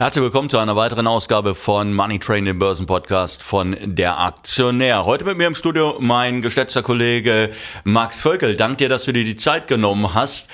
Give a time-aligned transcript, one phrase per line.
[0.00, 5.04] Herzlich willkommen zu einer weiteren Ausgabe von Money Train, dem Börsenpodcast von der Aktionär.
[5.04, 7.50] Heute mit mir im Studio mein geschätzter Kollege
[7.82, 8.56] Max Völkel.
[8.56, 10.50] Dank dir, dass du dir die Zeit genommen hast.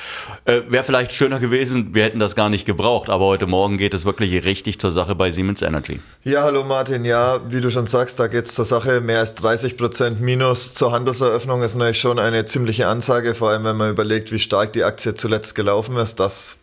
[0.46, 3.92] Äh, Wäre vielleicht schöner gewesen, wir hätten das gar nicht gebraucht, aber heute Morgen geht
[3.92, 6.00] es wirklich richtig zur Sache bei Siemens Energy.
[6.22, 7.04] Ja, hallo Martin.
[7.04, 9.02] Ja, wie du schon sagst, da geht es zur Sache.
[9.02, 13.64] Mehr als 30 Prozent Minus zur Handelseröffnung ist natürlich schon eine ziemliche Ansage, vor allem
[13.64, 16.18] wenn man überlegt, wie stark die Aktie zuletzt gelaufen ist.
[16.18, 16.60] Das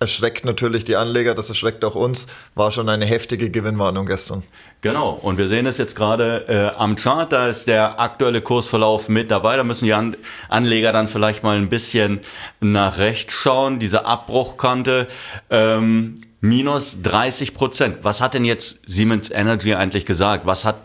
[0.00, 2.26] erschreckt natürlich die Anleger, das erschreckt auch uns.
[2.54, 4.42] War schon eine heftige Gewinnwarnung gestern.
[4.80, 9.10] Genau, und wir sehen es jetzt gerade äh, am Chart, da ist der aktuelle Kursverlauf
[9.10, 9.56] mit dabei.
[9.56, 10.16] Da müssen die An
[10.48, 12.20] Anleger dann vielleicht mal ein bisschen
[12.60, 13.78] nach rechts schauen.
[13.78, 15.06] Diese Abbruchkante.
[15.50, 17.98] Ähm, minus 30 Prozent.
[18.02, 20.46] Was hat denn jetzt Siemens Energy eigentlich gesagt?
[20.46, 20.76] Was hat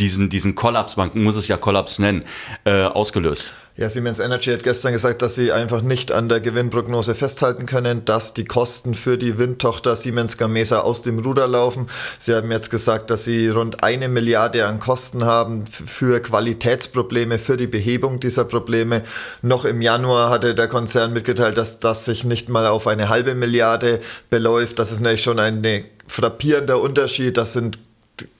[0.00, 2.24] diesen, diesen Kollaps, man muss es ja Kollaps nennen,
[2.64, 3.52] äh, ausgelöst?
[3.76, 8.04] Ja, Siemens Energy hat gestern gesagt, dass sie einfach nicht an der Gewinnprognose festhalten können,
[8.04, 11.86] dass die Kosten für die Windtochter Siemens Gamesa aus dem Ruder laufen.
[12.18, 17.56] Sie haben jetzt gesagt, dass sie rund eine Milliarde an Kosten haben für Qualitätsprobleme, für
[17.56, 19.02] die Behebung dieser Probleme.
[19.40, 23.34] Noch im Januar hatte der Konzern mitgeteilt, dass das sich nicht mal auf eine halbe
[23.34, 24.78] Milliarde beläuft.
[24.78, 27.36] Das ist natürlich schon ein frappierender Unterschied.
[27.36, 27.78] Das sind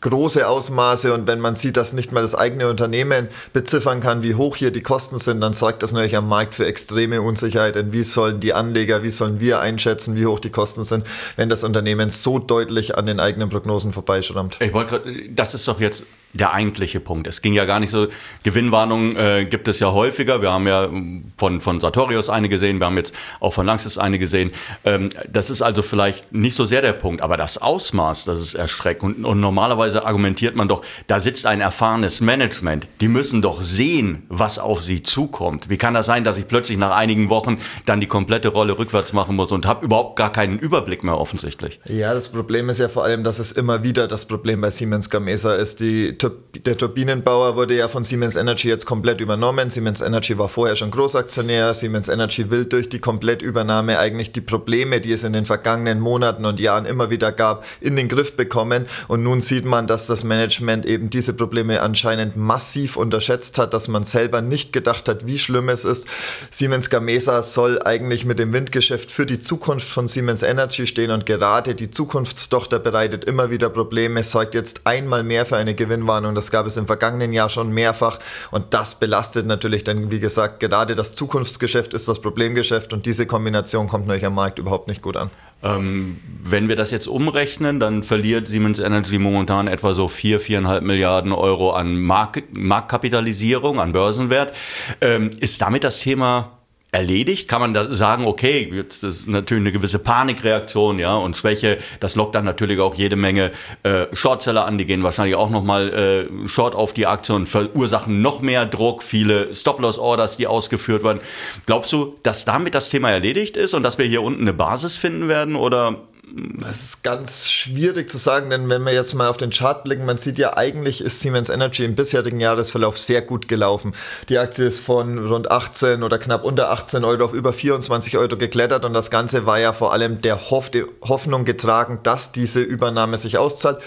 [0.00, 4.34] große Ausmaße und wenn man sieht, dass nicht mal das eigene Unternehmen beziffern kann, wie
[4.34, 7.74] hoch hier die Kosten sind, dann sorgt das natürlich am Markt für extreme Unsicherheit.
[7.74, 11.04] Denn wie sollen die Anleger, wie sollen wir einschätzen, wie hoch die Kosten sind,
[11.36, 14.58] wenn das Unternehmen so deutlich an den eigenen Prognosen vorbeischrammt?
[14.60, 17.26] Ich wollte das ist doch jetzt der eigentliche Punkt.
[17.26, 18.06] Es ging ja gar nicht so,
[18.44, 20.42] Gewinnwarnungen äh, gibt es ja häufiger.
[20.42, 20.88] Wir haben ja
[21.36, 24.52] von, von Sartorius eine gesehen, wir haben jetzt auch von Langsys eine gesehen.
[24.84, 28.54] Ähm, das ist also vielleicht nicht so sehr der Punkt, aber das Ausmaß, das ist
[28.54, 29.18] erschreckend.
[29.18, 32.86] Und, und normalerweise argumentiert man doch, da sitzt ein erfahrenes Management.
[33.00, 35.68] Die müssen doch sehen, was auf sie zukommt.
[35.68, 39.12] Wie kann das sein, dass ich plötzlich nach einigen Wochen dann die komplette Rolle rückwärts
[39.12, 41.80] machen muss und habe überhaupt gar keinen Überblick mehr offensichtlich?
[41.86, 45.10] Ja, das Problem ist ja vor allem, dass es immer wieder das Problem bei Siemens
[45.10, 45.80] Gamesa ist.
[45.80, 46.16] Die
[46.64, 49.70] der Turbinenbauer wurde ja von Siemens Energy jetzt komplett übernommen.
[49.70, 51.74] Siemens Energy war vorher schon Großaktionär.
[51.74, 56.44] Siemens Energy will durch die Komplettübernahme eigentlich die Probleme, die es in den vergangenen Monaten
[56.44, 58.86] und Jahren immer wieder gab, in den Griff bekommen.
[59.08, 63.88] Und nun sieht man, dass das Management eben diese Probleme anscheinend massiv unterschätzt hat, dass
[63.88, 66.06] man selber nicht gedacht hat, wie schlimm es ist.
[66.50, 71.26] Siemens Gamesa soll eigentlich mit dem Windgeschäft für die Zukunft von Siemens Energy stehen und
[71.26, 76.34] gerade die Zukunftstochter bereitet immer wieder Probleme, sorgt jetzt einmal mehr für eine Gewinnwarnung.
[76.34, 78.18] Das gab es im vergangenen Jahr schon mehrfach
[78.50, 83.26] und das belastet natürlich dann, wie gesagt, gerade das Zukunftsgeschäft ist das Problemgeschäft und diese
[83.26, 85.30] Kombination kommt natürlich am Markt überhaupt nicht gut an.
[85.62, 90.80] Ähm, wenn wir das jetzt umrechnen, dann verliert Siemens Energy momentan etwa so 4, 4,5
[90.80, 94.52] Milliarden Euro an Mark Marktkapitalisierung, an Börsenwert.
[95.00, 96.59] Ähm, ist damit das Thema
[96.92, 97.48] erledigt?
[97.48, 102.16] Kann man da sagen, okay, jetzt ist natürlich eine gewisse Panikreaktion, ja, und Schwäche, das
[102.16, 103.52] lockt dann natürlich auch jede Menge
[103.82, 108.20] äh, Shortseller an, die gehen wahrscheinlich auch nochmal äh, Short auf die Aktie und verursachen
[108.20, 111.20] noch mehr Druck, viele Stop-Loss-Orders, die ausgeführt werden.
[111.66, 114.96] Glaubst du, dass damit das Thema erledigt ist und dass wir hier unten eine Basis
[114.96, 115.96] finden werden oder
[116.32, 120.04] das ist ganz schwierig zu sagen, denn wenn wir jetzt mal auf den Chart blicken,
[120.04, 123.94] man sieht ja eigentlich ist Siemens Energy im bisherigen Jahresverlauf sehr gut gelaufen.
[124.28, 128.36] Die Aktie ist von rund 18 oder knapp unter 18 Euro auf über 24 Euro
[128.36, 130.70] geklettert und das Ganze war ja vor allem der Hoff
[131.02, 133.78] Hoffnung getragen, dass diese Übernahme sich auszahlt.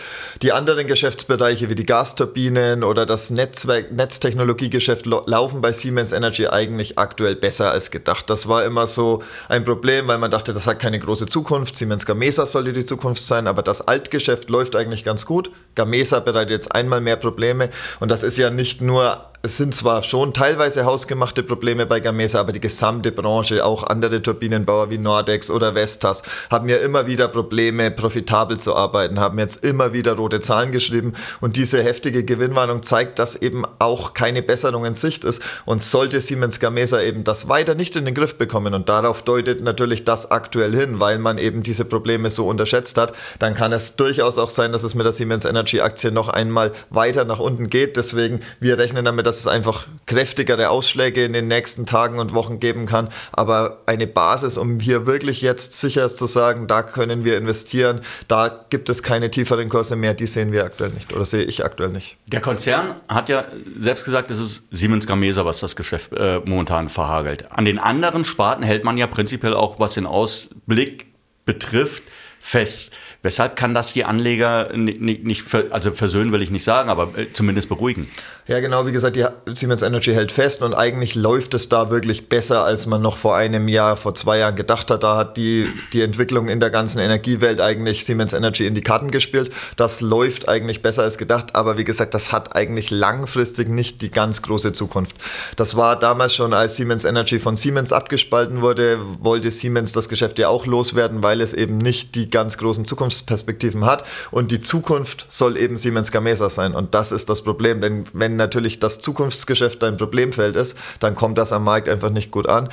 [0.41, 6.97] Die anderen Geschäftsbereiche wie die Gasturbinen oder das Netzwerk, Netztechnologiegeschäft laufen bei Siemens Energy eigentlich
[6.97, 8.29] aktuell besser als gedacht.
[8.29, 11.77] Das war immer so ein Problem, weil man dachte, das hat keine große Zukunft.
[11.77, 15.51] Siemens Gamesa Gamesa sollte die Zukunft sein, aber das Altgeschäft läuft eigentlich ganz gut.
[15.75, 20.03] Gamesa bereitet jetzt einmal mehr Probleme und das ist ja nicht nur es sind zwar
[20.03, 25.51] schon teilweise hausgemachte Probleme bei Gamesa, aber die gesamte Branche, auch andere Turbinenbauer wie Nordex
[25.51, 30.39] oder Vestas, haben ja immer wieder Probleme, profitabel zu arbeiten, haben jetzt immer wieder rote
[30.39, 31.11] Zahlen geschrieben
[31.41, 36.21] und diese heftige Gewinnwarnung zeigt, dass eben auch keine Besserung in Sicht ist und sollte
[36.21, 40.31] Siemens Gamesa eben das weiter nicht in den Griff bekommen und darauf deutet natürlich das
[40.31, 44.49] aktuell hin, weil man eben diese Probleme so unterschätzt hat, dann kann es durchaus auch
[44.49, 47.97] sein, dass es mit der Siemens Energy Aktie noch einmal weiter nach unten geht.
[47.97, 52.35] Deswegen, wir rechnen damit, dass dass es einfach kräftigere Ausschläge in den nächsten Tagen und
[52.35, 53.09] Wochen geben kann.
[53.31, 58.65] Aber eine Basis, um hier wirklich jetzt sicher zu sagen, da können wir investieren, da
[58.69, 61.89] gibt es keine tieferen Kurse mehr, die sehen wir aktuell nicht oder sehe ich aktuell
[61.89, 62.17] nicht.
[62.27, 63.45] Der Konzern hat ja
[63.75, 67.51] selbst gesagt, es ist Siemens Gamesa, was das Geschäft äh, momentan verhagelt.
[67.51, 71.07] An den anderen Sparten hält man ja prinzipiell auch, was den Ausblick
[71.45, 72.03] betrifft,
[72.39, 72.93] fest.
[73.23, 77.31] Weshalb kann das die Anleger nicht, nicht also versöhnen will ich nicht sagen, aber äh,
[77.31, 78.09] zumindest beruhigen?
[78.45, 79.25] Ja, genau, wie gesagt, die
[79.55, 83.37] Siemens Energy hält fest und eigentlich läuft es da wirklich besser, als man noch vor
[83.37, 85.03] einem Jahr, vor zwei Jahren gedacht hat.
[85.03, 89.11] Da hat die, die Entwicklung in der ganzen Energiewelt eigentlich Siemens Energy in die Karten
[89.11, 89.53] gespielt.
[89.77, 94.11] Das läuft eigentlich besser als gedacht, aber wie gesagt, das hat eigentlich langfristig nicht die
[94.11, 95.15] ganz große Zukunft.
[95.55, 100.37] Das war damals schon, als Siemens Energy von Siemens abgespalten wurde, wollte Siemens das Geschäft
[100.37, 104.03] ja auch loswerden, weil es eben nicht die ganz großen Zukunftsperspektiven hat.
[104.31, 106.75] Und die Zukunft soll eben Siemens Gamesa sein.
[106.75, 107.79] Und das ist das Problem.
[107.79, 112.31] Denn wenn natürlich das Zukunftsgeschäft ein Problemfeld ist, dann kommt das am Markt einfach nicht
[112.31, 112.69] gut an.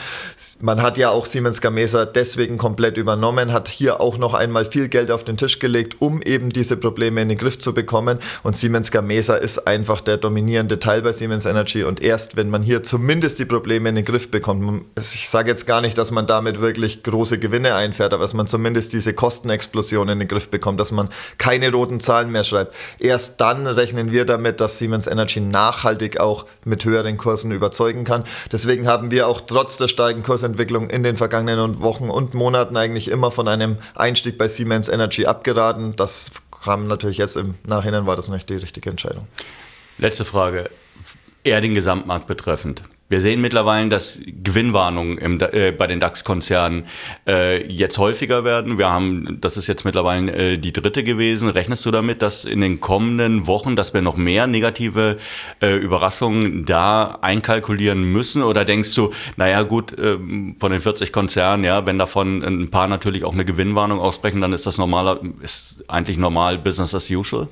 [0.60, 4.88] Man hat ja auch Siemens Gamesa deswegen komplett übernommen, hat hier auch noch einmal viel
[4.88, 8.18] Geld auf den Tisch gelegt, um eben diese Probleme in den Griff zu bekommen.
[8.42, 11.84] Und Siemens Gamesa ist einfach der dominierende Teil bei Siemens Energy.
[11.84, 15.66] Und erst wenn man hier zumindest die Probleme in den Griff bekommt, ich sage jetzt
[15.66, 19.40] gar nicht, dass man damit wirklich große Gewinne einfährt, aber dass man zumindest diese Kosten
[19.50, 21.08] Kostenexplosion in den Griff bekommt, dass man
[21.38, 22.74] keine roten Zahlen mehr schreibt.
[22.98, 28.24] Erst dann rechnen wir damit, dass Siemens Energy nachhaltig auch mit höheren Kursen überzeugen kann.
[28.50, 33.08] Deswegen haben wir auch trotz der starken Kursentwicklung in den vergangenen Wochen und Monaten eigentlich
[33.08, 35.94] immer von einem Einstieg bei Siemens Energy abgeraten.
[35.96, 36.32] Das
[36.62, 39.26] kam natürlich jetzt im Nachhinein, war das nicht die richtige Entscheidung.
[39.98, 40.70] Letzte Frage,
[41.44, 42.82] eher den Gesamtmarkt betreffend.
[43.10, 46.84] Wir sehen mittlerweile, dass Gewinnwarnungen im, äh, bei den DAX-Konzernen
[47.26, 48.78] äh, jetzt häufiger werden.
[48.78, 51.48] Wir haben, das ist jetzt mittlerweile äh, die dritte gewesen.
[51.48, 55.18] Rechnest du damit, dass in den kommenden Wochen, dass wir noch mehr negative
[55.60, 58.44] äh, Überraschungen da einkalkulieren müssen?
[58.44, 60.16] Oder denkst du, naja gut, äh,
[60.60, 64.52] von den 40 Konzernen, ja, wenn davon ein paar natürlich auch eine Gewinnwarnung aussprechen, dann
[64.52, 67.48] ist das normaler, ist eigentlich normal Business as usual?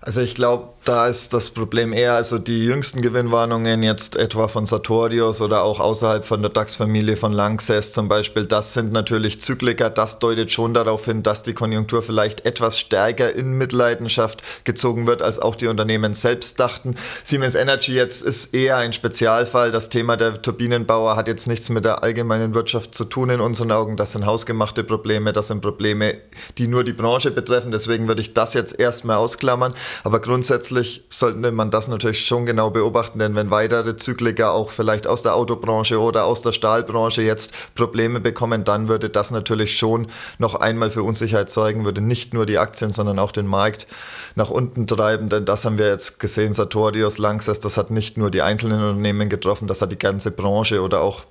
[0.00, 4.64] Also ich glaube, da ist das Problem eher, also die jüngsten Gewinnwarnungen jetzt etwa von
[4.64, 9.90] Sartorius oder auch außerhalb von der DAX-Familie von Lanxess zum Beispiel, das sind natürlich Zykliker.
[9.90, 15.20] Das deutet schon darauf hin, dass die Konjunktur vielleicht etwas stärker in Mitleidenschaft gezogen wird,
[15.20, 16.94] als auch die Unternehmen selbst dachten.
[17.24, 19.72] Siemens Energy jetzt ist eher ein Spezialfall.
[19.72, 23.72] Das Thema der Turbinenbauer hat jetzt nichts mit der allgemeinen Wirtschaft zu tun in unseren
[23.72, 23.96] Augen.
[23.96, 26.16] Das sind hausgemachte Probleme, das sind Probleme,
[26.56, 27.72] die nur die Branche betreffen.
[27.72, 29.74] Deswegen würde ich das jetzt erstmal ausklammern.
[30.04, 35.06] Aber grundsätzlich sollte man das natürlich schon genau beobachten, denn wenn weitere Zykliker auch vielleicht
[35.06, 40.08] aus der Autobranche oder aus der Stahlbranche jetzt Probleme bekommen, dann würde das natürlich schon
[40.38, 43.86] noch einmal für Unsicherheit zeugen, würde nicht nur die Aktien, sondern auch den Markt
[44.34, 48.30] nach unten treiben, denn das haben wir jetzt gesehen, Sartorius, Lanxess, das hat nicht nur
[48.30, 51.24] die einzelnen Unternehmen getroffen, das hat die ganze Branche oder auch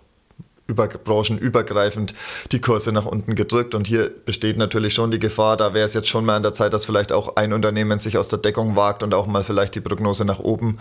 [0.67, 2.13] über branchenübergreifend
[2.51, 3.73] die Kurse nach unten gedrückt.
[3.73, 6.53] Und hier besteht natürlich schon die Gefahr, da wäre es jetzt schon mal an der
[6.53, 9.75] Zeit, dass vielleicht auch ein Unternehmen sich aus der Deckung wagt und auch mal vielleicht
[9.75, 10.77] die Prognose nach oben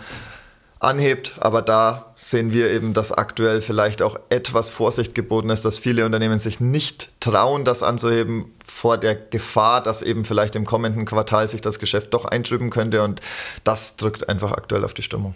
[0.79, 1.35] anhebt.
[1.39, 6.05] Aber da sehen wir eben, dass aktuell vielleicht auch etwas Vorsicht geboten ist, dass viele
[6.05, 11.47] Unternehmen sich nicht trauen, das anzuheben vor der Gefahr, dass eben vielleicht im kommenden Quartal
[11.47, 13.03] sich das Geschäft doch eintrüben könnte.
[13.03, 13.21] Und
[13.63, 15.35] das drückt einfach aktuell auf die Stimmung.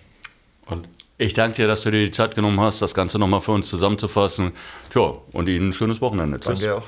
[0.65, 0.87] Und
[1.21, 3.69] ich danke dir, dass du dir die Zeit genommen hast, das Ganze nochmal für uns
[3.69, 4.53] zusammenzufassen.
[4.89, 6.39] Tja, und Ihnen ein schönes Wochenende.
[6.39, 6.59] Tschüss.
[6.59, 6.83] Danke auch.